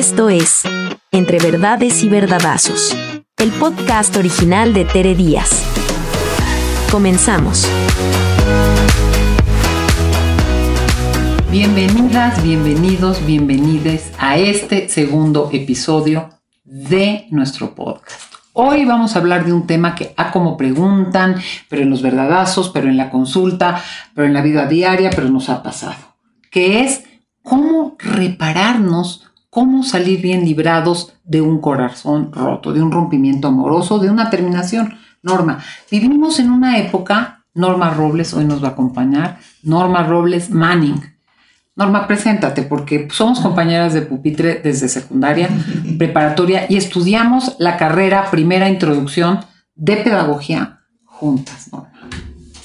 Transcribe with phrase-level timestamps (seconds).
[0.00, 0.62] Esto es
[1.12, 2.96] Entre Verdades y Verdadazos,
[3.36, 5.62] el podcast original de Tere Díaz.
[6.90, 7.68] Comenzamos.
[11.50, 16.30] Bienvenidas, bienvenidos, bienvenides a este segundo episodio
[16.64, 18.32] de nuestro podcast.
[18.54, 21.36] Hoy vamos a hablar de un tema que a como preguntan,
[21.68, 25.50] pero en los verdadazos, pero en la consulta, pero en la vida diaria, pero nos
[25.50, 26.16] ha pasado,
[26.50, 27.04] que es
[27.42, 34.08] cómo repararnos, cómo salir bien librados de un corazón roto, de un rompimiento amoroso, de
[34.08, 34.96] una terminación.
[35.22, 41.02] Norma, vivimos en una época, Norma Robles hoy nos va a acompañar, Norma Robles Manning.
[41.74, 45.48] Norma, preséntate porque somos compañeras de pupitre desde secundaria,
[45.98, 49.40] preparatoria y estudiamos la carrera primera introducción
[49.74, 51.89] de pedagogía juntas, Norma.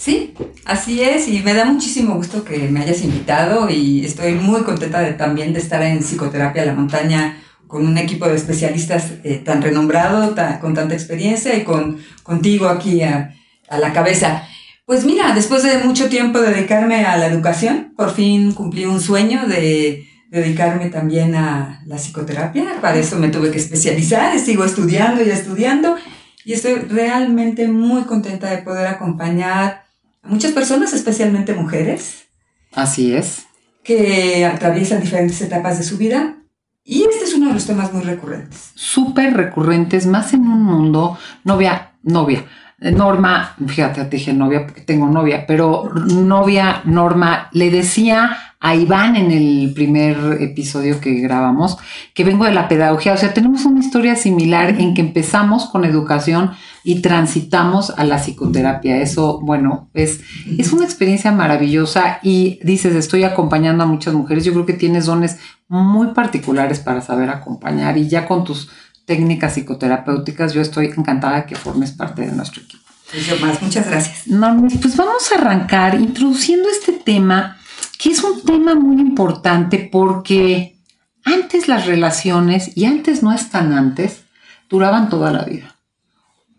[0.05, 4.61] Sí, así es, y me da muchísimo gusto que me hayas invitado y estoy muy
[4.61, 9.41] contenta de, también de estar en Psicoterapia La Montaña con un equipo de especialistas eh,
[9.43, 13.33] tan renombrado, con tanta experiencia y con, contigo aquí a,
[13.67, 14.43] a la cabeza.
[14.85, 19.47] Pues mira, después de mucho tiempo dedicarme a la educación, por fin cumplí un sueño
[19.47, 22.79] de dedicarme también a la psicoterapia.
[22.79, 25.95] Para eso me tuve que especializar, sigo estudiando y estudiando
[26.43, 29.84] y estoy realmente muy contenta de poder acompañar
[30.25, 32.25] muchas personas, especialmente mujeres.
[32.73, 33.45] Así es.
[33.83, 36.35] Que atraviesan diferentes etapas de su vida.
[36.83, 38.71] Y este es uno de los temas muy recurrentes.
[38.75, 42.45] Súper recurrentes, más en un mundo, novia, novia.
[42.77, 49.15] Norma, fíjate, te dije novia porque tengo novia, pero novia, Norma, le decía a Iván
[49.15, 51.77] en el primer episodio que grabamos
[52.13, 55.85] que vengo de la pedagogía, o sea, tenemos una historia similar en que empezamos con
[55.85, 56.51] educación
[56.83, 59.01] y transitamos a la psicoterapia.
[59.01, 60.21] Eso, bueno, es,
[60.57, 64.45] es una experiencia maravillosa y dices, estoy acompañando a muchas mujeres.
[64.45, 68.69] Yo creo que tienes dones muy particulares para saber acompañar y ya con tus
[69.05, 72.83] técnicas psicoterapéuticas, yo estoy encantada de que formes parte de nuestro equipo.
[73.27, 74.27] Yo más, muchas gracias.
[74.27, 77.57] Normis, pues vamos a arrancar introduciendo este tema,
[77.97, 80.77] que es un tema muy importante porque
[81.23, 84.23] antes las relaciones, y antes no es tan antes,
[84.69, 85.75] duraban toda la vida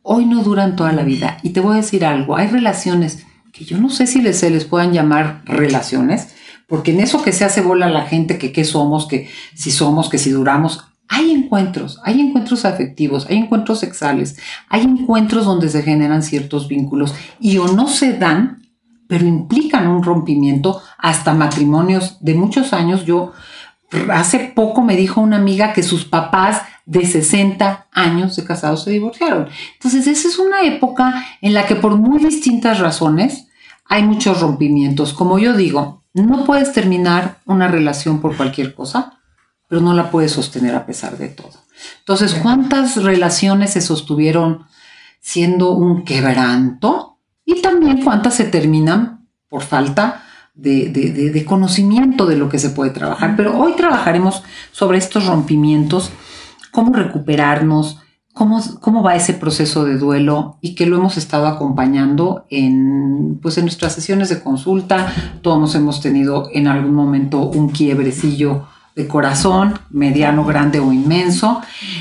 [0.09, 1.39] hoy no duran toda la vida.
[1.43, 4.51] Y te voy a decir algo, hay relaciones que yo no sé si les, se
[4.51, 6.29] les puedan llamar relaciones,
[6.69, 10.09] porque en eso que se hace bola la gente, que qué somos, que si somos,
[10.09, 14.37] que si duramos, hay encuentros, hay encuentros afectivos, hay encuentros sexuales,
[14.69, 18.63] hay encuentros donde se generan ciertos vínculos y o no se dan,
[19.09, 23.05] pero implican un rompimiento hasta matrimonios de muchos años.
[23.05, 23.33] Yo
[24.13, 28.91] hace poco me dijo una amiga que sus papás de 60 años de casados se
[28.91, 29.49] divorciaron.
[29.75, 33.49] Entonces, esa es una época en la que por muy distintas razones
[33.85, 35.13] hay muchos rompimientos.
[35.13, 39.21] Como yo digo, no puedes terminar una relación por cualquier cosa,
[39.69, 41.53] pero no la puedes sostener a pesar de todo.
[41.99, 44.67] Entonces, ¿cuántas relaciones se sostuvieron
[45.21, 47.16] siendo un quebranto?
[47.47, 50.25] Y también cuántas se terminan por falta
[50.55, 53.35] de, de, conocimiento de lo que se puede trabajar.
[53.37, 54.43] Pero hoy trabajaremos
[54.73, 56.11] sobre estos rompimientos
[56.73, 58.01] cómo recuperarnos,
[58.35, 63.57] cómo, cómo va ese proceso de duelo y que lo hemos estado acompañando en, pues
[63.57, 65.13] en nuestras sesiones de consulta.
[65.41, 71.61] Todos hemos tenido en algún momento un quiebrecillo de corazón, mediano, grande o inmenso.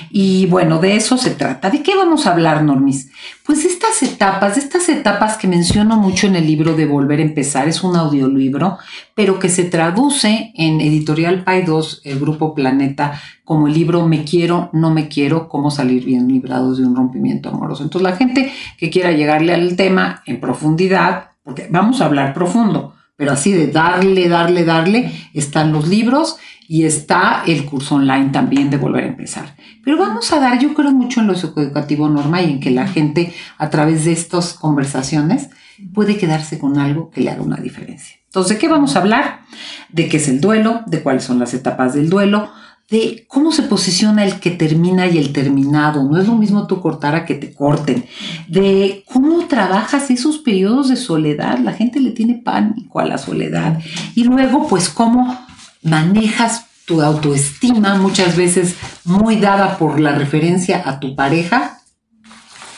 [0.10, 1.70] Y bueno, de eso se trata.
[1.70, 3.12] ¿De qué vamos a hablar, Normis?
[3.46, 7.68] Pues estas etapas, estas etapas que menciono mucho en el libro de Volver a Empezar,
[7.68, 8.78] es un audiolibro,
[9.14, 14.24] pero que se traduce en Editorial Pay 2, el grupo Planeta, como el libro Me
[14.24, 17.84] quiero, no me quiero, cómo salir bien librados de un rompimiento amoroso.
[17.84, 22.96] Entonces la gente que quiera llegarle al tema en profundidad, porque vamos a hablar profundo,
[23.18, 28.70] pero así de darle, darle, darle, están los libros y está el curso online también
[28.70, 29.56] de volver a empezar.
[29.84, 32.88] Pero vamos a dar, yo creo mucho en lo psicoeducativo norma y en que la
[32.88, 35.50] gente a través de estas conversaciones
[35.94, 38.18] puede quedarse con algo que le haga una diferencia.
[38.26, 39.42] Entonces, ¿de qué vamos a hablar?
[39.90, 42.50] De qué es el duelo, de cuáles son las etapas del duelo,
[42.90, 46.04] de cómo se posiciona el que termina y el terminado.
[46.04, 48.06] No es lo mismo tú cortar a que te corten.
[48.48, 51.60] De cómo trabajas esos periodos de soledad.
[51.60, 53.80] La gente le tiene pánico a la soledad.
[54.14, 55.46] Y luego, pues, cómo
[55.86, 61.80] manejas tu autoestima, muchas veces muy dada por la referencia a tu pareja,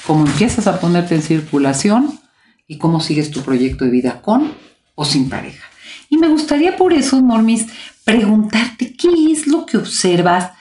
[0.05, 2.19] cómo empiezas a ponerte en circulación
[2.67, 4.53] y cómo sigues tu proyecto de vida con
[4.95, 5.65] o sin pareja.
[6.09, 7.67] Y me gustaría por eso, Normis,
[8.03, 10.51] preguntarte qué es lo que observas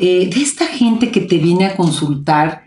[0.00, 2.64] eh, de esta gente que te viene a consultar,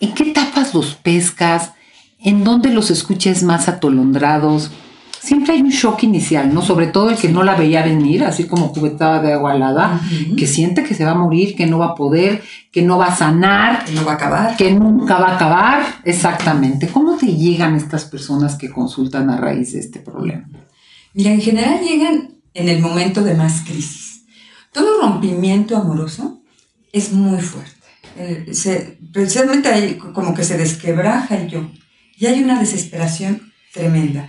[0.00, 1.72] en qué etapas los pescas,
[2.18, 4.70] en dónde los escuchas más atolondrados,
[5.22, 6.62] siempre hay un shock inicial, ¿no?
[6.62, 10.00] Sobre todo el que no la veía venir, así como cubetada de agua helada,
[10.36, 13.06] que siente que se va a morir, que no va a poder, que no va
[13.06, 14.56] a sanar, Que no va a acabar.
[14.56, 15.82] que nunca va a acabar.
[16.04, 16.88] Exactamente.
[16.88, 20.48] ¿Cómo te llegan estas personas que consultan a raíz de este problema?
[21.14, 24.24] Mira, en general llegan en el momento de más crisis.
[24.72, 26.40] Todo rompimiento amoroso
[26.92, 27.70] es muy fuerte.
[28.16, 31.68] Eh, se- precisamente ahí como que se desquebraja el yo
[32.16, 34.28] y hay una desesperación tremenda.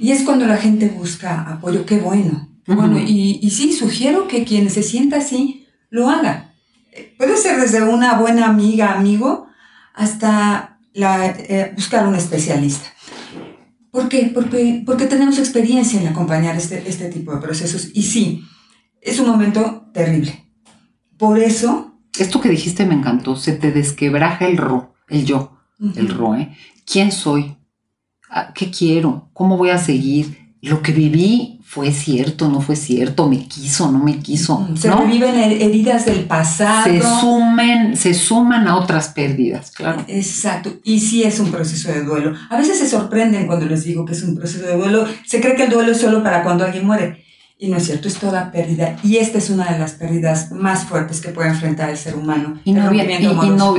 [0.00, 2.48] Y es cuando la gente busca apoyo, qué bueno.
[2.64, 2.80] qué Ujú.
[2.80, 2.98] bueno.
[2.98, 6.54] Y, y sí, sugiero que quien se sienta así lo haga.
[6.92, 9.46] Eh, Puede ser desde una buena amiga, amigo,
[9.94, 12.88] hasta la, eh, buscar un especialista.
[13.90, 14.30] ¿Por qué?
[14.32, 17.88] Porque, porque tenemos experiencia en acompañar este, este tipo de procesos.
[17.94, 18.44] Y sí,
[19.00, 20.44] es un momento terrible.
[21.16, 21.98] Por eso...
[22.18, 23.34] Esto que dijiste me encantó.
[23.36, 25.58] Se te desquebraja el ro, el yo,
[25.96, 26.56] el ro, ¿eh?
[26.84, 27.56] ¿Quién soy?
[28.30, 29.28] Ah, ¿Qué quiero?
[29.32, 30.48] ¿Cómo voy a seguir?
[30.60, 35.00] Lo que viví fue cierto, no fue cierto, me quiso, no me quiso, Se ¿no?
[35.02, 36.84] reviven her- heridas del pasado.
[36.84, 40.02] Se sumen, se suman a otras pérdidas, claro.
[40.08, 42.32] Exacto, y sí es un proceso de duelo.
[42.50, 45.04] A veces se sorprenden cuando les digo que es un proceso de duelo.
[45.26, 47.24] Se cree que el duelo es solo para cuando alguien muere.
[47.60, 48.96] Y no es cierto, es toda pérdida.
[49.02, 52.58] Y esta es una de las pérdidas más fuertes que puede enfrentar el ser humano.
[52.64, 53.24] Y novia, y,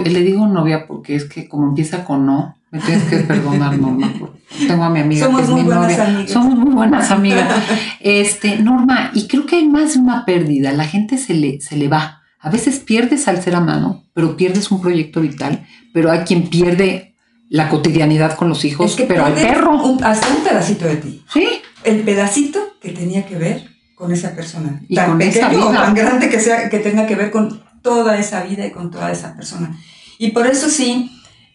[0.06, 3.77] y le digo novia porque es que como empieza con no, me tienes que perdonar,
[3.77, 4.12] Norma.
[4.68, 6.04] Tengo a mi amiga Somos que es muy mi buenas novia.
[6.07, 6.31] amigas.
[6.31, 7.48] Somos muy buenas amigas.
[8.00, 10.71] Este, Norma, y creo que hay más de una pérdida.
[10.71, 12.21] La gente se le, se le va.
[12.39, 17.16] A veces pierdes al ser amado, pero pierdes un proyecto vital, pero hay quien pierde
[17.50, 19.83] la cotidianidad con los hijos, Es que pero al perro.
[19.83, 21.24] un- hasta un pedacito de ti.
[21.33, 21.48] Sí,
[21.83, 24.81] El pedacito que tenía que ver con esa persona.
[24.88, 28.18] Y tan con pequeño o tan grande que sea, que tenga que ver con toda
[28.18, 29.75] esa vida y con toda esa persona.
[30.18, 31.12] Y por eso sí,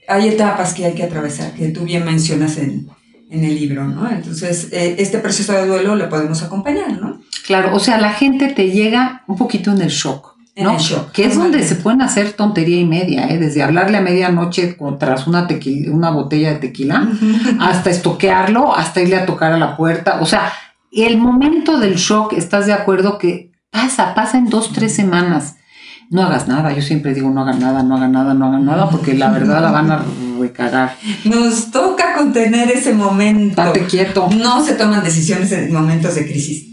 [0.09, 2.89] hay etapas que hay que atravesar, que tú bien mencionas en,
[3.31, 4.11] en el libro, ¿no?
[4.11, 7.21] Entonces, eh, este proceso de duelo lo podemos acompañar, ¿no?
[7.47, 7.75] claro.
[7.75, 10.35] O sea, la gente te llega un poquito en el shock.
[10.57, 10.73] En ¿no?
[10.73, 13.39] el shock, Que es donde se pueden hacer tontería y media, ¿eh?
[13.39, 17.09] desde hablarle a medianoche tras una, tequila, una botella de tequila,
[17.59, 20.21] hasta estoquearlo, hasta irle a tocar a la puerta.
[20.21, 20.53] O sea,
[20.93, 25.57] el momento del shock, ¿estás de acuerdo que pasa, pasa en dos, tres semanas?
[26.11, 28.89] No hagas nada, yo siempre digo no hagan nada, no hagan nada, no hagan nada,
[28.89, 30.03] porque la verdad la van a
[30.39, 30.97] recagar.
[31.25, 33.63] Nos toca contener ese momento.
[33.63, 34.29] Date quieto.
[34.37, 36.67] No se toman decisiones en momentos de crisis.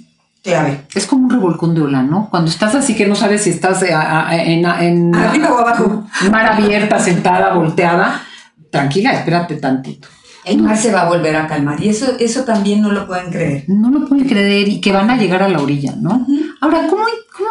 [0.44, 0.86] Clave.
[0.96, 2.28] Es como un revolcón de ola, ¿no?
[2.30, 6.06] Cuando estás así que no sabes si estás eh, en, en Arriba o abajo.
[6.32, 8.24] mar abierta, sentada, volteada,
[8.72, 10.08] tranquila, espérate tantito.
[10.44, 11.82] El mar se va a volver a calmar.
[11.84, 13.66] Y eso, eso también no lo pueden creer.
[13.68, 16.26] No lo pueden creer y que van a llegar a la orilla, ¿no?
[16.60, 17.04] Ahora, ¿cómo,
[17.38, 17.50] ¿cómo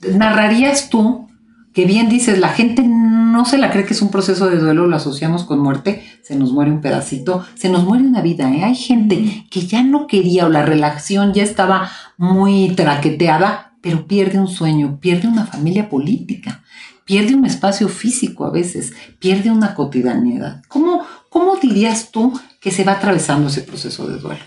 [0.00, 1.28] narrarías tú
[1.72, 4.86] que bien dices, la gente no se la cree que es un proceso de duelo,
[4.86, 8.64] lo asociamos con muerte, se nos muere un pedacito, se nos muere una vida, ¿eh?
[8.64, 14.40] Hay gente que ya no quería o la relación ya estaba muy traqueteada, pero pierde
[14.40, 16.64] un sueño, pierde una familia política,
[17.04, 20.62] pierde un espacio físico a veces, pierde una cotidianidad.
[20.66, 24.42] ¿Cómo, cómo dirías tú que se va atravesando ese proceso de duelo?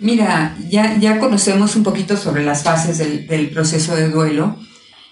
[0.00, 4.56] Mira, ya, ya conocemos un poquito sobre las fases del, del proceso de duelo.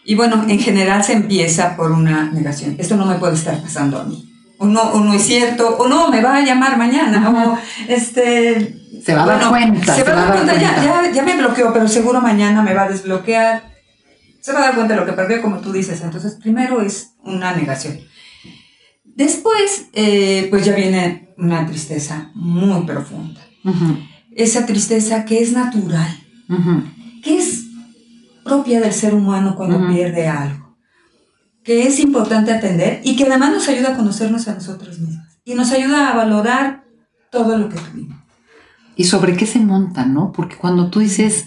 [0.04, 2.76] Y bueno, en general se empieza por una negación.
[2.78, 4.32] Esto no me puede estar pasando a mí.
[4.58, 8.82] O no, o no es cierto, o no, me va a llamar mañana, o este...
[9.04, 11.72] Se va a dar cuenta, Se va a dar cuenta, ya, ya, ya me bloqueó,
[11.72, 13.74] pero seguro mañana me va a desbloquear.
[14.40, 16.00] Se va a dar cuenta de lo que perdió, como tú dices.
[16.00, 17.98] Entonces, primero es una negación.
[19.04, 23.40] Después, eh, pues ya viene una tristeza muy profunda.
[23.64, 23.98] Ujú,
[24.36, 26.14] Esa tristeza que es natural,
[26.48, 26.82] ujú.
[27.22, 27.64] que es
[28.44, 29.92] propia del ser humano cuando Ujú.
[29.94, 30.76] pierde algo,
[31.64, 35.54] que es importante atender y que además nos ayuda a conocernos a nosotros mismos y
[35.54, 36.84] nos ayuda a valorar
[37.32, 38.16] todo lo que tuvimos.
[38.98, 40.32] y sobre qué se monta, ¿no?
[40.32, 41.46] Porque cuando tú dices,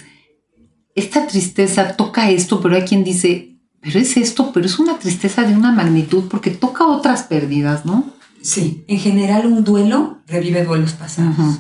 [0.93, 5.43] esta tristeza toca esto, pero hay quien dice, pero es esto, pero es una tristeza
[5.43, 8.05] de una magnitud porque toca otras pérdidas, ¿no?
[8.41, 11.38] Sí, en general un duelo revive duelos pasados.
[11.39, 11.58] Ujú.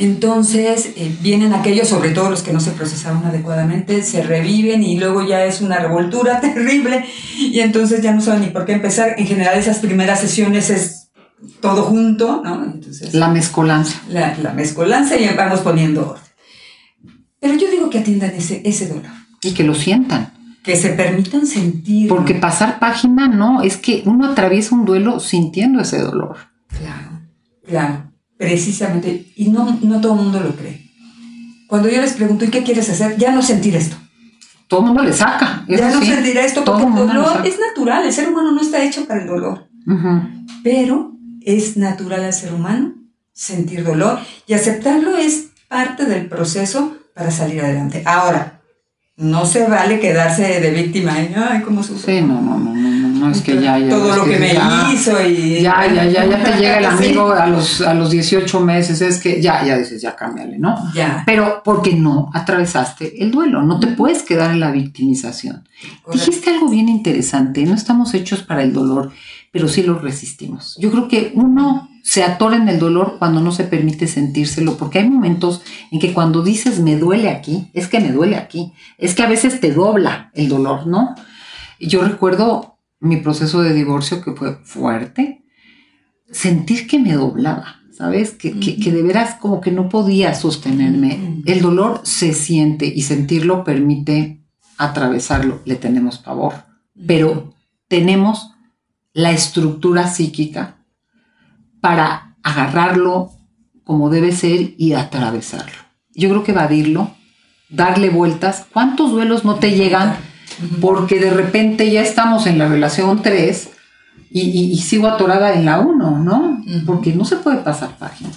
[0.00, 4.98] Entonces eh, vienen aquellos, sobre todo los que no se procesaron adecuadamente, se reviven y
[4.98, 7.04] luego ya es una revoltura terrible
[7.38, 9.14] y entonces ya no saben ni por qué empezar.
[9.18, 11.10] En general esas primeras sesiones es
[11.60, 12.64] todo junto, ¿no?
[12.64, 14.00] Entonces La mezcolanza.
[14.08, 16.24] la, la mezcolanza y vamos poniendo orden.
[17.38, 19.04] Pero yo digo que atiendan ese, ese dolor,
[19.42, 20.32] Y que lo sientan.
[20.62, 22.08] que se permitan sentir.
[22.08, 26.36] Porque pasar página, no, es que uno atraviesa un duelo sintiendo ese dolor.
[26.68, 27.20] Claro,
[27.66, 28.09] claro,
[28.40, 29.26] precisamente.
[29.36, 30.90] Y no, no todo el mundo lo cree.
[31.66, 33.18] Cuando yo les pregunto, ¿y qué quieres hacer?
[33.18, 33.96] Ya no sentir esto.
[34.66, 35.66] Todo el mundo le saca.
[35.68, 36.06] ya no sí.
[36.06, 38.06] sentir esto, Todo porque el mundo lo dolor es natural.
[38.06, 39.68] El ser humano no está hecho para el dolor.
[40.64, 42.94] Pero es natural al ser humano
[43.34, 48.02] sentir dolor y aceptarlo es parte del proceso para salir adelante.
[48.06, 48.62] Ahora,
[49.16, 52.20] no se vale quedarse de víctima y, ay, cómo sufre.
[52.20, 53.90] Sí, no, no, no, no, no, es que ya, ya.
[53.90, 55.60] Todo lo que, me ya, hizo y...
[55.60, 59.20] Ya, ya, ya, ya te llega el amigo a los, a los 18 meses, es
[59.20, 60.76] que ya, ya dices, ya cámbiale, ¿no?
[60.94, 65.68] Ya, Pero porque no atravesaste el duelo, no te puedes quedar en la victimización.
[66.02, 66.12] correcto.
[66.12, 69.12] Dijiste algo bien interesante, no estamos hechos para el dolor,
[69.52, 70.76] pero sí lo resistimos.
[70.80, 75.00] Yo creo que uno se atora en el dolor cuando no se permite sentírselo, porque
[75.00, 79.14] hay momentos en que cuando dices me duele aquí, es que me duele aquí, es
[79.14, 81.14] que a veces te dobla el dolor, ¿no?
[81.78, 85.44] Yo recuerdo mi proceso de divorcio que fue fuerte,
[86.30, 88.32] sentir que me doblaba, ¿sabes?
[88.32, 91.42] Que, que, que de veras como que no podía sostenerme.
[91.46, 94.44] El dolor se siente y sentirlo permite
[94.76, 96.54] atravesarlo, le tenemos pavor,
[97.06, 97.54] pero
[97.88, 98.52] tenemos
[99.12, 100.84] la estructura psíquica
[101.80, 103.32] para agarrarlo
[103.84, 105.76] como debe ser y atravesarlo.
[106.14, 107.10] Yo creo que evadirlo,
[107.68, 110.16] darle vueltas, ¿cuántos duelos no te llegan?
[110.80, 113.70] Porque de repente ya estamos en la relación 3
[114.30, 116.62] y, y- y sigo atorada en la 1, ¿no?
[116.86, 118.30] Porque no se puede pasar página.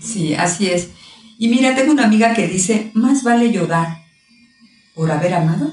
[0.00, 0.90] Sí, así es.
[1.38, 3.98] Y mira, tengo una amiga que dice, más vale llorar
[4.94, 5.72] por haber amado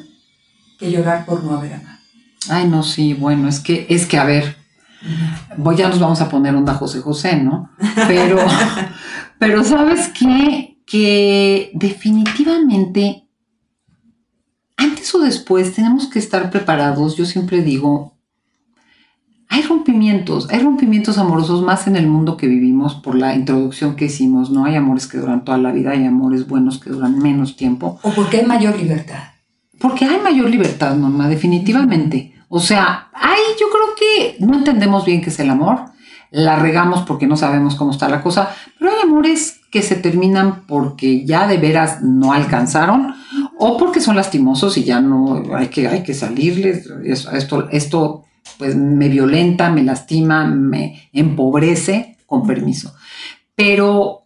[0.80, 1.98] que llorar por no haber amado.
[2.50, 4.56] Ay, no, sí, bueno, es que, es que, a ver,
[5.58, 7.70] voy, ya nos vamos a poner onda José José, ¿no?
[8.08, 8.38] Pero,
[9.40, 10.78] pero ¿sabes qué?
[10.86, 13.27] Que definitivamente,
[14.78, 17.18] antes o después, tenemos que estar preparados.
[17.18, 18.14] Yo siempre digo,
[19.50, 24.06] hay rompimientos, hay rompimientos amorosos más en el mundo que vivimos por la introducción que
[24.06, 24.66] hicimos, ¿no?
[24.66, 28.00] Hay amores que duran toda la vida, hay amores buenos que duran menos tiempo.
[28.04, 29.24] O porque hay mayor libertad.
[29.80, 32.34] Porque hay mayor libertad, Norma, definitivamente.
[32.50, 35.86] O sea, hay, yo creo que no entendemos bien qué es el amor,
[36.30, 40.66] la regamos porque no sabemos cómo está la cosa, pero hay amores que se terminan
[40.68, 43.16] porque ya de veras no alcanzaron
[43.60, 46.88] o porque son lastimosos y ya no hay que, hay que salirles.
[47.04, 48.24] Es- Esto, esto
[48.58, 52.94] pues me violenta, me lastima, me empobrece, con permiso.
[53.56, 54.24] Pero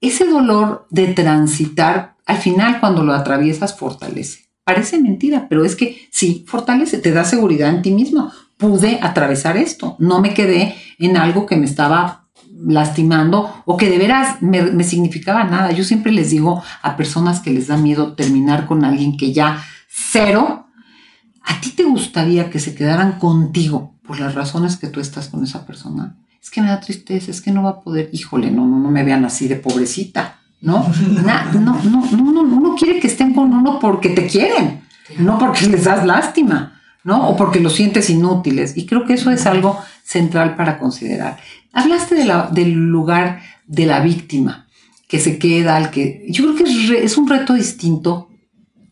[0.00, 4.46] ese dolor de transitar, al final cuando lo atraviesas, fortalece.
[4.64, 8.30] Parece mentira, pero es que sí, fortalece, te da seguridad en ti mismo.
[8.56, 12.25] Pude atravesar esto, no me quedé en algo que me estaba
[12.64, 15.72] lastimando o que de veras me, me significaba nada.
[15.72, 19.62] Yo siempre les digo a personas que les da miedo terminar con alguien que ya
[19.88, 20.66] cero,
[21.44, 25.44] ¿a ti te gustaría que se quedaran contigo por las razones que tú estás con
[25.44, 26.16] esa persona?
[26.42, 28.90] Es que me da tristeza, es que no va a poder, híjole, no, no, no
[28.90, 30.86] me vean así de pobrecita, ¿no?
[31.24, 34.82] Na- no, no, no, no, uno quiere que estén con uno porque te quieren,
[35.18, 37.28] no porque les das lástima, ¿no?
[37.28, 38.76] O porque los sientes inútiles.
[38.76, 41.36] Y creo que eso es algo central para considerar.
[41.72, 44.66] Hablaste de la- del lugar de la víctima
[45.08, 48.28] que se queda, al que yo creo que es, re- es un reto distinto.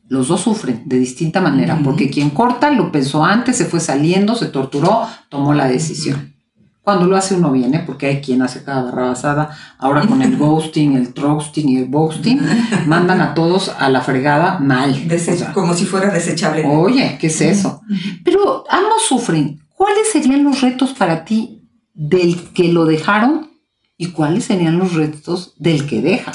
[0.08, 4.34] Los dos sufren de distinta manera, porque quien corta lo pensó antes, se fue saliendo,
[4.34, 6.34] se torturó, tomó la decisión.
[6.82, 10.94] Cuando lo hace uno viene, porque hay quien hace cada barrabasada, ahora con el ghosting,
[10.96, 12.38] el trusting y el boasting,
[12.86, 15.08] mandan a todos a la fregada mal.
[15.08, 16.64] Dese- O sea, como si fuera desechable.
[16.66, 17.80] Oye, ¿qué es eso?
[18.22, 19.60] Pero ambos sufren.
[19.76, 23.50] ¿Cuáles serían los retos para ti del que lo dejaron
[23.96, 26.32] y cuáles serían los retos del que deja?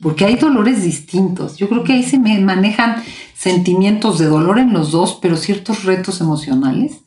[0.00, 1.56] Porque hay dolores distintos.
[1.56, 3.02] Yo creo que ahí se me manejan
[3.34, 7.00] sentimientos de dolor en los dos, pero ciertos retos emocionales.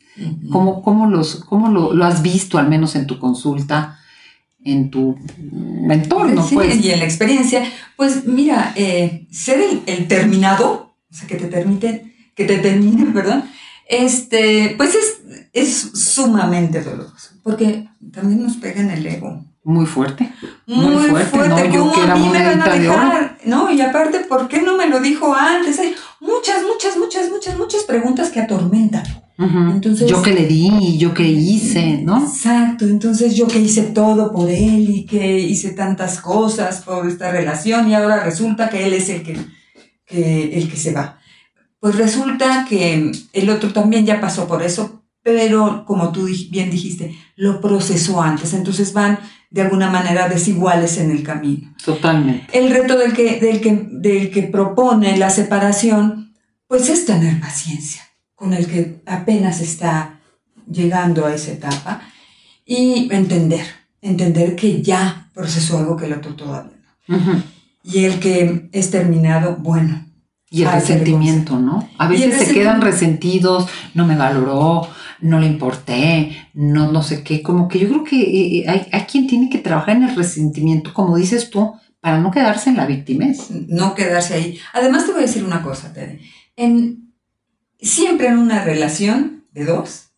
[0.51, 3.99] ¿Cómo, cómo los, cómo lo, lo has visto, al menos en tu consulta,
[4.65, 5.17] en tu
[5.89, 6.45] entorno?
[6.45, 6.83] Sí, pues?
[6.83, 7.63] Y en la experiencia,
[7.95, 13.13] pues mira, eh, ser el, el terminado, o sea, que te termiten, que te terminen,
[13.13, 13.45] perdón,
[13.89, 19.43] este, pues es, es sumamente doloroso, porque también nos pega en el ego.
[19.63, 20.31] Muy fuerte.
[20.65, 21.73] Muy, Muy fuerte, fuerte, ¿no?
[21.73, 23.37] Yo ¿cómo era a mí me van a dejar?
[23.45, 25.77] No, y aparte, ¿por qué no me lo dijo antes?
[25.79, 29.03] Hay muchas, muchas, muchas, muchas, muchas preguntas que atormentan.
[29.37, 32.23] Entonces- yo que le di, yo que hice, ¿no?
[32.25, 37.31] Exacto, entonces yo que hice todo por él y que hice tantas cosas por esta
[37.31, 39.37] relación y ahora resulta que él es el que,
[40.05, 41.19] que- el que se va.
[41.79, 44.98] Pues resulta que el otro también ya pasó por eso,
[45.29, 49.19] pero como tú bien dijiste, lo procesó antes, entonces van
[49.51, 51.71] de alguna manera desiguales en el camino.
[51.85, 52.47] Totalmente.
[52.57, 56.33] El reto del que, del que, del que propone la separación,
[56.67, 58.01] pues es tener paciencia
[58.33, 60.19] con el que apenas está
[60.67, 62.01] llegando a esa etapa
[62.65, 63.65] y entender,
[64.01, 67.17] entender que ya procesó algo que el otro todavía no.
[67.17, 67.43] Ujú.
[67.83, 70.08] Y el que es terminado, bueno,
[70.51, 71.87] Y el que resentimiento, ¿no?
[71.97, 74.87] A veces se quedan resentidos, no me valoró,
[75.21, 77.43] no le importé, no, no sé qué.
[77.43, 78.19] Como que yo creo que
[78.61, 82.31] eh, hay, hay quien tiene que trabajar en el resentimiento, como dices tú, para no
[82.31, 83.51] quedarse en la victimez.
[83.51, 84.59] No quedarse ahí.
[84.73, 86.21] Además te voy a decir una cosa, Tere.
[86.55, 87.13] En,
[87.79, 90.11] siempre en una relación de dos,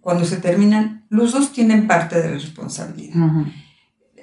[0.00, 3.14] cuando se terminan, los dos tienen parte de la responsabilidad.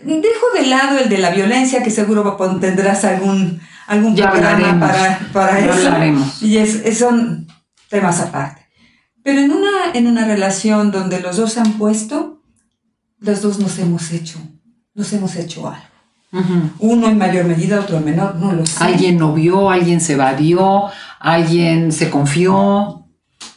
[0.04, 3.60] Dejo de lado el de la violencia, que seguro tendrás algún,
[3.92, 6.46] algún programa para, para eso.
[6.46, 7.48] Y es, son
[7.90, 8.66] temas aparte.
[9.24, 12.42] Pero en una, en una relación donde los dos han puesto,
[13.20, 14.40] los dos nos hemos hecho,
[14.94, 15.82] nos hemos hecho algo.
[16.80, 18.82] Uno en mayor medida, otro en menor, no lo sé.
[18.82, 20.86] Alguien no vio, alguien se evadió,
[21.20, 23.06] alguien se confió.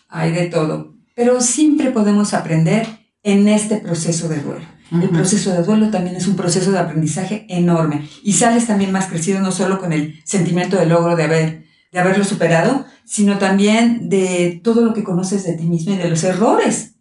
[0.08, 0.94] Hay de todo.
[1.14, 2.88] Pero siempre podemos aprender
[3.22, 4.66] en este proceso de duelo.
[4.90, 9.06] El proceso de duelo también es un proceso de aprendizaje enorme y sales también más
[9.06, 14.08] crecido no solo con el sentimiento de logro de, haber, de haberlo superado, sino también
[14.08, 16.94] de todo lo que conoces de ti mismo y de los errores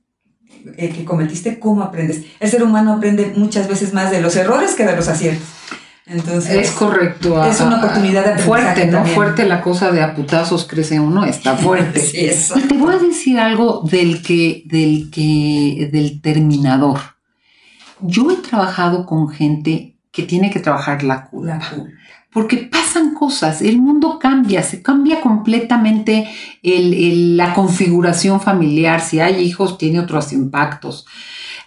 [0.78, 2.22] eh, que cometiste, cómo aprendes.
[2.40, 5.48] El ser humano aprende muchas veces más de los errores que de los aciertos.
[6.06, 7.44] Entonces, es correcto.
[7.46, 9.06] Es una oportunidad de Fuerte, ¿no?
[9.06, 12.00] Fuerte la cosa de a putazos crece uno, está fuerte.
[12.00, 12.58] sí, eso.
[12.58, 17.00] Y te voy a decir algo del que, del que, del terminador.
[18.03, 21.60] Yo he trabajado con gente que tiene que trabajar la culpa.
[22.31, 26.27] Porque pasan cosas, el mundo cambia, se cambia completamente
[26.63, 29.01] la configuración familiar.
[29.01, 31.05] Si hay hijos, tiene otros impactos.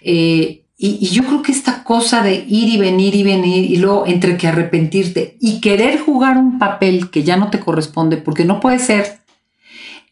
[0.00, 4.06] Eh, y, yo creo que esta cosa de ir y venir y venir y luego
[4.06, 8.60] entre que arrepentirte y querer jugar un papel que ya no te corresponde, porque no
[8.60, 9.20] puede ser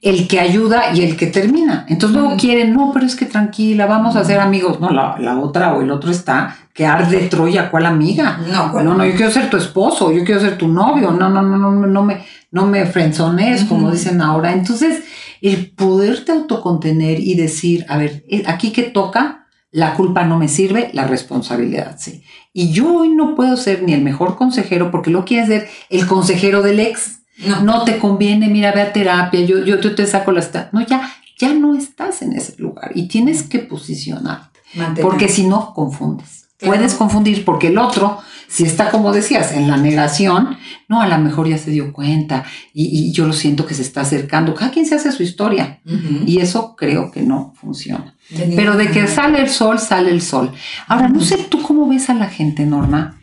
[0.05, 1.87] el que ayuda y el que termina.
[1.89, 4.79] Entonces luego quieren, no, pero es que tranquila, vamos a ser amigos.
[4.79, 8.39] No, la, otra o el otro está que arde Troya, ¿cuál amiga?
[8.47, 11.41] No, no, no, yo quiero ser tu esposo, yo quiero ser tu novio, no, no,
[11.41, 14.53] no, no, no me, no me frenzones, como dicen ahora.
[14.53, 15.05] Entonces,
[15.41, 20.49] el poderte autocontener y decir, a ver, eh, aquí que toca, la culpa no me
[20.49, 22.23] sirve, la responsabilidad sí.
[22.53, 26.07] Y yo hoy no puedo ser ni el mejor consejero porque lo quieres ser el
[26.07, 27.23] consejero del ex.
[27.39, 27.85] No.
[27.85, 30.71] te conviene, mira, ve a terapia, yo, yo, te saco la...
[30.73, 34.61] No, ya, ya no estás en ese lugar y tienes que posicionarte.
[35.01, 36.49] Porque si no, confundes.
[36.59, 38.21] Puedes confundir porque el otro
[38.55, 40.57] si está, como decías, en la negación,
[40.89, 44.03] no, a lo mejor ya se dio cuenta y, yo lo siento que se está
[44.03, 44.55] acercando.
[44.55, 45.81] Cada quien se hace su historia
[46.25, 48.15] y eso creo que no funciona.
[48.55, 50.53] Pero de que sale el sol, sale el sol.
[50.87, 53.21] Ahora, no sé tú cómo ves a la gente, Norma,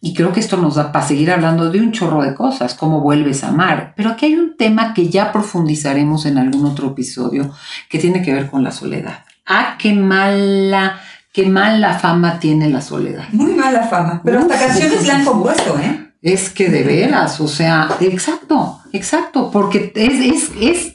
[0.00, 3.00] y creo que esto nos da para seguir hablando de un chorro de cosas, cómo
[3.00, 3.94] vuelves a amar.
[3.96, 7.50] Pero aquí hay un tema que ya profundizaremos en algún otro episodio
[7.88, 9.24] que tiene que ver con la soledad.
[9.44, 11.00] Ah, qué mala
[11.32, 13.28] qué mala fama tiene la soledad.
[13.30, 16.12] Muy mala fama, pero hasta canciones le han compuesto, ¿eh?
[16.20, 20.94] Es que de veras, o sea, exacto, exacto, porque es, es, es,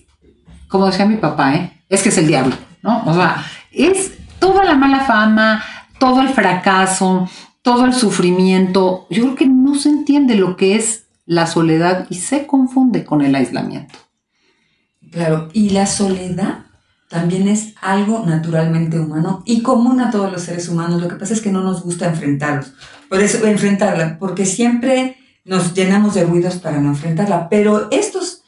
[0.68, 1.82] como decía mi papá, ¿eh?
[1.88, 3.04] Es que es el diablo, ¿no?
[3.06, 5.64] O sea, es toda la mala fama,
[5.98, 7.30] todo el fracaso,
[7.64, 9.08] todo el sufrimiento.
[9.10, 13.22] Yo creo que no se entiende lo que es la soledad y se confunde con
[13.22, 13.98] el aislamiento.
[15.12, 16.66] Claro, y la soledad
[17.10, 21.02] también es algo naturalmente humano y común a todos los seres humanos.
[21.02, 22.74] Lo que pasa es que no nos gusta enfrentarlos.
[23.10, 27.48] Por eso, enfrentarla, porque siempre nos llenamos de ruidos para no enfrentarla.
[27.50, 28.42] Pero estos,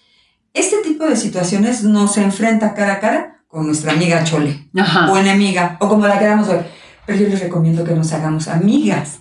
[0.54, 4.67] este tipo de situaciones nos enfrenta cara a cara con nuestra amiga Chole
[5.10, 6.74] o enemiga o como la queramos ver.
[7.06, 9.20] Pero yo les recomiendo que nos hagamos amigas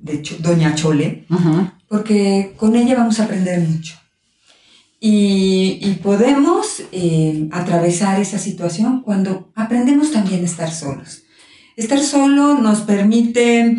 [0.00, 1.26] de Doña Chole,
[1.88, 3.96] porque con ella vamos a aprender mucho.
[5.02, 11.22] Y, podemos eh, atravesar esa situación cuando aprendemos también a estar solos.
[11.76, 13.78] Estar solo nos permite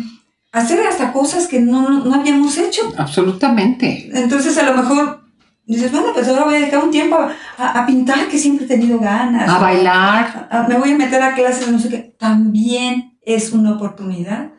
[0.50, 2.92] hacer hasta cosas que no, no habíamos hecho.
[2.96, 4.10] Absolutamente.
[4.12, 5.24] Entonces a lo mejor
[5.64, 7.16] dices, bueno, pues ahora voy a dedicar un tiempo
[7.58, 9.48] a, pintar, que siempre he tenido ganas.
[9.48, 10.66] A bailar.
[10.68, 12.16] me voy a meter a clases, no sé qué.
[12.18, 14.52] También es una oportunidad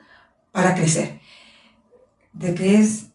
[0.52, 1.20] para crecer.
[2.34, 3.14] De que es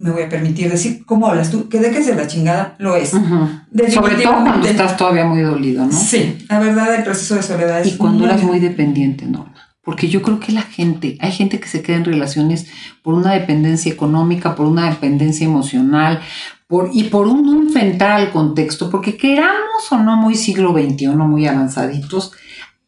[0.00, 1.68] me voy a permitir decir, ¿cómo hablas tú?
[1.68, 3.10] Que de que es de la chingada, lo es.
[3.10, 5.92] Sobre todo cuando estás todavía muy dolido, ¿no?
[5.92, 7.88] Sí, la verdad el proceso de soledad es...
[7.88, 9.54] Y cuando eras muy dependiente, Norma.
[9.84, 12.66] Porque yo creo que la gente, hay gente que se queda en relaciones
[13.02, 16.20] por una dependencia económica, por una dependencia emocional,
[16.66, 21.08] por, y por un no enfrentar al contexto, porque queramos o no muy siglo XXI,
[21.08, 22.32] muy avanzaditos,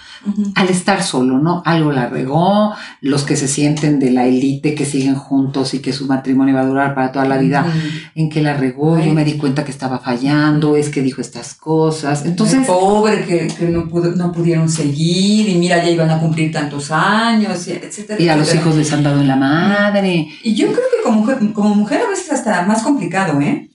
[0.55, 1.63] al estar solo, ¿no?
[1.65, 5.93] Algo la regó, los que se sienten de la élite que siguen juntos y que
[5.93, 7.67] su matrimonio va a durar para toda la vida,
[8.15, 11.55] en que la regó, yo me di cuenta que estaba fallando, es que dijo estas
[11.55, 12.25] cosas.
[12.25, 12.67] Entonces...
[12.67, 13.85] pobre, que, no,
[14.17, 18.21] no pudieron seguir y mira, ya iban a cumplir tantos años, etcétera.
[18.21, 20.29] Y a los hijos les han dado en la madre.
[20.43, 23.69] Y yo creo que como mujer, como mujer a veces hasta más complicado, ¿eh?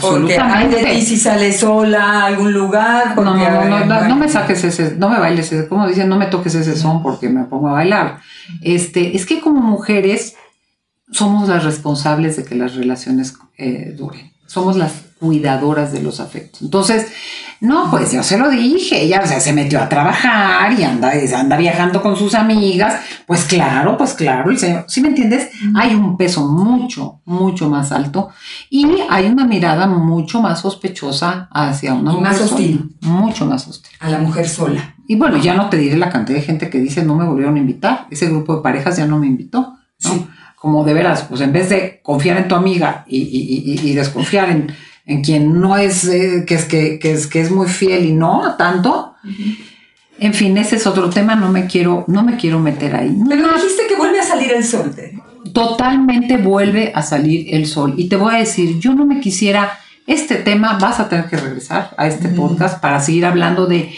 [0.00, 3.16] Porque hay de ti si sales sola a algún lugar.
[3.16, 6.16] No, no, no, no, no, me saques ese, no me bailes ese, como dicen, no
[6.16, 8.20] me toques ese son porque me pongo a bailar.
[8.62, 10.36] Este, es que como mujeres
[11.10, 14.32] somos las responsables de que las relaciones eh, duren.
[14.46, 16.62] Somos las cuidadoras de los afectos.
[16.62, 17.06] Entonces,
[17.64, 21.12] no, pues yo se lo dije, ella o sea, se metió a trabajar y anda,
[21.34, 25.48] anda viajando con sus amigas, pues claro, pues claro, el señor, ¿sí me entiendes?
[25.74, 28.28] Hay un peso mucho, mucho más alto
[28.68, 32.96] y hay una mirada mucho más sospechosa hacia una mujer más hostil.
[33.00, 33.92] mucho más hostil.
[33.98, 34.94] A la mujer sola.
[35.08, 37.56] Y bueno, ya no te diré la cantidad de gente que dice no me volvieron
[37.56, 40.28] a invitar, ese grupo de parejas ya no me invitó, ¿no?
[40.56, 44.50] Como de veras, pues en vez de confiar en tu amiga y, y, y desconfiar
[44.50, 44.74] en
[45.06, 48.54] en quien no es, eh, que, es que, es, que es muy fiel y no
[48.56, 49.14] tanto.
[50.18, 53.16] En fin, ese es otro tema, no me quiero, no me quiero meter ahí.
[53.28, 54.94] Pero dijiste que vuelve a salir el sol.
[55.52, 57.94] Totalmente vuelve a salir el sol.
[57.96, 61.36] Y te voy a decir, yo no me quisiera, este tema vas a tener que
[61.36, 63.92] regresar a este podcast para seguir hablando de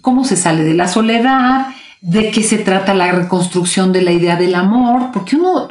[0.00, 1.68] cómo se sale de la soledad,
[2.00, 5.68] de qué se trata la reconstrucción de la idea del amor, porque uno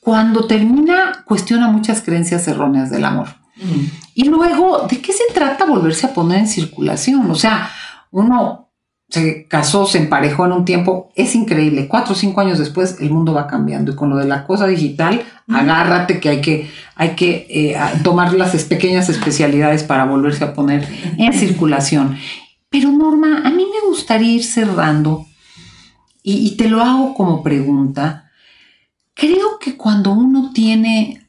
[0.00, 3.41] cuando termina cuestiona muchas creencias erróneas del amor.
[4.14, 7.30] Y luego, ¿de qué se trata volverse a poner en circulación?
[7.30, 7.70] O sea,
[8.10, 8.62] uno
[9.12, 11.86] se casó, se emparejó en un tiempo, es increíble.
[11.86, 14.66] Cuatro o cinco años después el mundo va cambiando y con lo de la cosa
[14.66, 20.54] digital, agárrate que hay que, hay que eh, tomar las pequeñas especialidades para volverse a
[20.54, 20.88] poner
[21.18, 22.16] en circulación.
[22.70, 25.26] Pero Norma, a mí me gustaría ir cerrando
[26.22, 28.30] y te lo hago como pregunta.
[29.12, 31.21] Creo que cuando uno tiene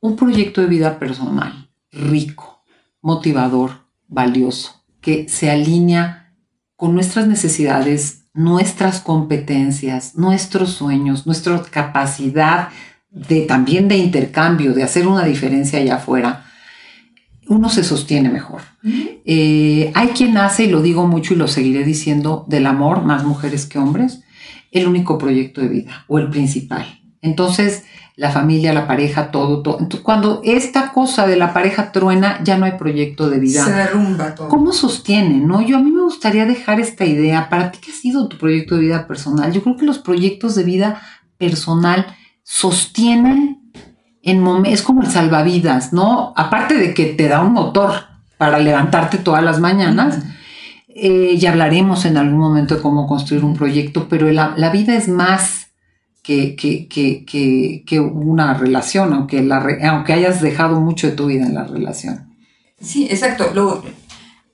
[0.00, 2.62] un proyecto de vida personal rico,
[3.00, 6.34] motivador, valioso, que se alinea
[6.76, 12.68] con nuestras necesidades, nuestras competencias, nuestros sueños, nuestra capacidad
[13.10, 16.44] de también de intercambio, de hacer una diferencia allá afuera,
[17.48, 18.62] uno se sostiene mejor.
[19.24, 23.24] Eh, hay quien hace, y lo digo mucho y lo seguiré diciendo, del amor, más
[23.24, 24.22] mujeres que hombres,
[24.72, 27.00] el único proyecto de vida o el principal.
[27.22, 27.84] Entonces,
[28.16, 29.78] la familia, la pareja, todo, todo.
[29.78, 33.62] Entonces, cuando esta cosa de la pareja truena, ya no hay proyecto de vida.
[33.62, 34.48] Se derrumba todo.
[34.48, 35.34] ¿Cómo sostiene?
[35.34, 37.50] No, yo a mí me gustaría dejar esta idea.
[37.50, 39.52] Para ti, ¿qué ha sido tu proyecto de vida personal?
[39.52, 41.02] Yo creo que los proyectos de vida
[41.36, 42.06] personal
[42.42, 43.70] sostienen
[44.22, 46.32] en momentos, es como el salvavidas, ¿no?
[46.36, 47.92] Aparte de que te da un motor
[48.38, 50.20] para levantarte todas las mañanas.
[50.88, 54.96] Eh, ya hablaremos en algún momento de cómo construir un proyecto, pero la, la vida
[54.96, 55.65] es más
[56.26, 61.54] que, que, que, una relación, aunque, la, aunque hayas dejado mucho de tu vida en
[61.54, 62.34] la relación.
[62.80, 63.52] Sí, exacto.
[63.54, 63.84] Luego,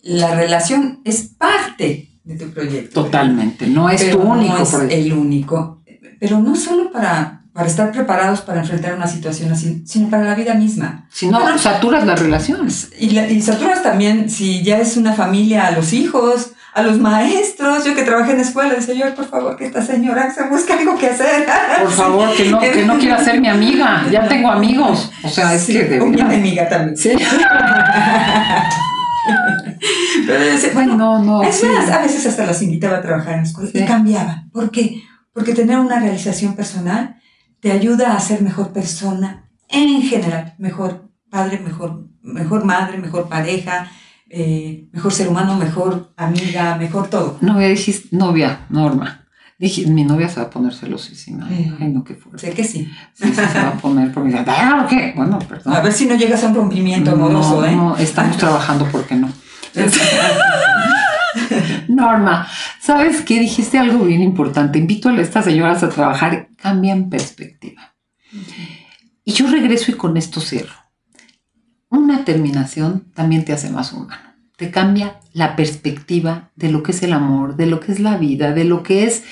[0.02, 3.04] la relación es parte de tu proyecto.
[3.04, 5.82] Totalmente, no es tu único no es El único,
[6.20, 10.34] pero no solo para, para estar preparados para enfrentar una situación así, sino para la
[10.34, 11.08] vida misma.
[11.10, 12.90] Si no, saturas las relaciones.
[13.00, 17.84] Y, y saturas también, si ya es una familia, a los hijos, a los maestros,
[17.84, 20.96] yo que trabajé en escuela, decía yo, por favor, que esta señora se busque algo
[20.96, 21.46] que hacer.
[21.82, 25.12] Por favor, que no, que no quiera ser mi amiga, ya tengo amigos.
[25.22, 26.96] O sea, es que de una amiga también.
[26.96, 27.12] Sí.
[30.26, 31.42] Pero bueno, no, no.
[31.42, 34.44] Es más, a veces hasta los invitaba a trabajar en la escuela y cambiaba.
[34.52, 35.02] ¿Por qué?
[35.34, 37.16] Porque tener una realización personal
[37.60, 43.90] te ayuda a ser mejor persona en general, mejor padre, mejor, mejor madre, mejor pareja,
[44.34, 47.36] eh, mejor ser humano, mejor amiga, mejor todo.
[47.42, 49.26] Novia, dijiste, novia, Norma.
[49.58, 51.46] Dije, mi novia se va a poner celosísima.
[51.46, 52.46] Ay, no, qué fuerte.
[52.46, 52.90] Sé que sí.
[53.12, 55.12] Sí, se va a poner porque ah, ¿qué?
[55.14, 55.74] Bueno, perdón.
[55.74, 57.76] A ver si no llegas a un rompimiento amoroso, no, ¿eh?
[57.76, 59.30] No, estamos trabajando porque no.
[61.88, 62.48] Norma,
[62.80, 63.38] ¿sabes qué?
[63.38, 64.78] Dijiste algo bien importante.
[64.78, 67.94] Invito a estas señoras a trabajar, cambian perspectiva.
[69.24, 70.81] Y yo regreso y con esto cierro
[71.92, 74.32] una terminación también te hace más humano.
[74.56, 78.16] Te cambia la perspectiva de lo que es el amor, de lo que es la
[78.16, 79.24] vida, de lo que es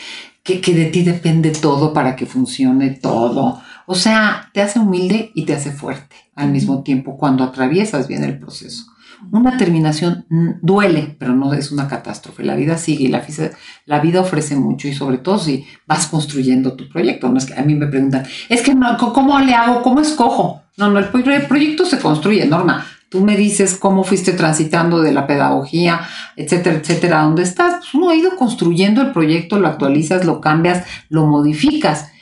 [0.42, 3.60] que, de ti depende todo para que funcione todo.
[3.86, 8.24] O sea, te hace humilde y te hace fuerte al mismo tiempo cuando atraviesas bien
[8.24, 8.86] el proceso.
[9.32, 10.26] Una terminación
[10.62, 12.42] duele, pero no es una catástrofe.
[12.42, 16.88] La vida sigue y la, vida ofrece mucho y sobre todo si vas construyendo tu
[16.88, 17.28] proyecto.
[17.28, 19.82] No es que a mí me preguntan, es que ¿cómo le hago?
[19.82, 20.62] ¿Cómo escojo?
[20.76, 22.86] No, no, el proyecto se construye, Norma.
[23.10, 26.00] Tú me dices cómo fuiste transitando de la pedagogía,
[26.36, 27.78] etcétera, etcétera, dónde estás.
[27.80, 32.12] Pues uno ha ido construyendo el proyecto, lo actualizas, lo cambias, lo modificas.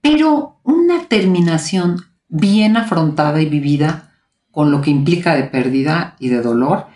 [0.00, 4.09] Pero una terminación bien afrontada y vivida
[4.52, 6.86] con lo que implica de pérdida y de dolor,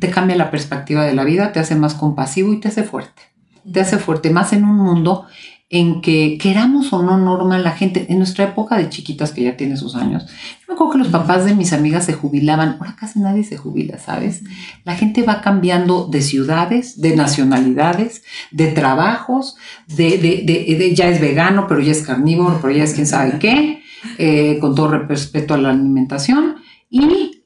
[0.00, 3.22] te cambia la perspectiva de la vida, te hace más compasivo y te hace fuerte.
[3.70, 5.26] Te hace fuerte más en un mundo
[5.68, 9.56] en que queramos o no normal la gente, en nuestra época de chiquitas que ya
[9.56, 12.94] tiene sus años, yo me acuerdo que los papás de mis amigas se jubilaban, ahora
[12.98, 14.42] casi nadie se jubila, ¿sabes?
[14.84, 19.56] La gente va cambiando de ciudades, de nacionalidades, de trabajos,
[19.88, 23.82] de, de, ya es vegano, pero ya es carnívoro, pero ya es quién sabe qué,
[24.18, 26.56] eh, con todo respeto a la alimentación,
[27.04, 27.36] y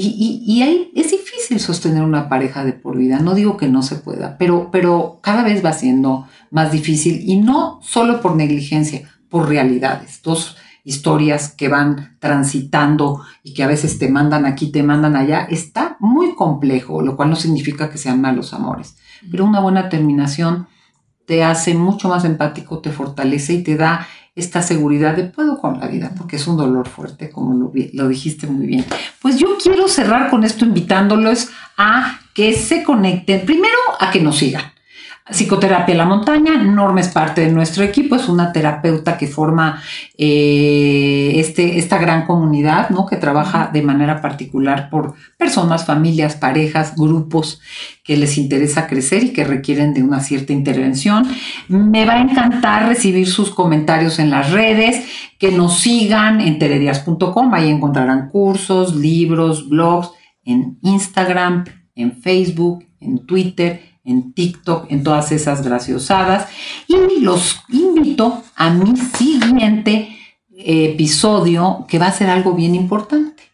[0.00, 3.18] y, y, ahí es difícil sostener una pareja de por vida.
[3.18, 7.38] No digo que no se pueda, pero, pero cada vez va siendo más difícil y
[7.38, 10.22] no solo por negligencia, por realidades.
[10.22, 15.48] Dos historias que van transitando y que a veces te mandan aquí, te mandan allá,
[15.50, 18.96] está muy complejo, lo cual no significa que sean malos amores.
[19.28, 20.68] Pero una buena terminación
[21.26, 24.06] te hace mucho más empático, te fortalece y te da
[24.38, 28.46] esta seguridad de puedo con la vida, porque es un dolor fuerte, como lo, dijiste
[28.46, 28.84] muy bien.
[29.20, 34.38] Pues yo quiero cerrar con esto invitándolos a que se conecten, primero a que nos
[34.38, 34.62] sigan.
[35.30, 39.82] Psicoterapia La Montaña, Norma es parte de nuestro equipo, es una terapeuta que forma
[40.16, 43.04] eh, este, esta gran comunidad, ¿no?
[43.04, 47.60] Que trabaja de manera particular por personas, familias, parejas, grupos
[48.04, 51.26] que les interesa crecer y que requieren de una cierta intervención.
[51.68, 55.04] Me va a encantar recibir sus comentarios en las redes,
[55.38, 60.10] que nos sigan en teredias.com, ahí encontrarán cursos, libros, blogs,
[60.44, 61.64] en Instagram,
[61.94, 66.48] en Facebook, en Twitter en TikTok, en todas esas graciosadas.
[66.86, 70.16] Y los invito a mi siguiente
[70.56, 73.44] episodio, que va a ser algo bien importante.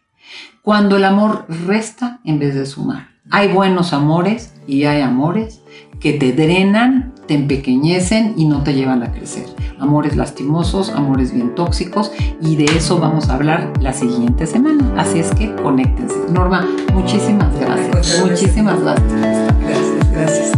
[0.61, 3.09] Cuando el amor resta en vez de sumar.
[3.31, 5.61] Hay buenos amores y hay amores
[5.99, 9.45] que te drenan, te empequeñecen y no te llevan a crecer.
[9.79, 14.93] Amores lastimosos, amores bien tóxicos y de eso vamos a hablar la siguiente semana.
[14.97, 16.15] Así es que conéctense.
[16.31, 18.21] Norma, muchísimas gracias.
[18.23, 19.11] Muchísimas gracias.
[19.11, 20.51] Gracias, gracias.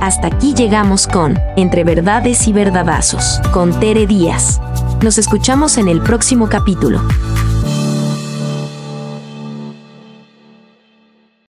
[0.00, 4.60] Hasta aquí llegamos con Entre Verdades y Verdadazos, con Tere Díaz.
[5.00, 7.00] Nos escuchamos en el próximo capítulo.